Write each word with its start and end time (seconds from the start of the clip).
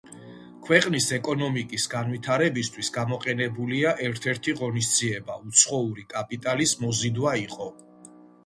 ქვეყნის 0.67 1.09
ეკონომიკის 1.17 1.83
განვითარებისთვის 1.91 2.89
გამოყენებული 2.97 3.83
ერთ-ერთი 4.07 4.57
ღონისძიება 4.63 5.39
უცხოური 5.51 6.07
კაპიტალის 6.17 6.77
მოზიდვა 6.85 7.39
იყო. 7.47 7.71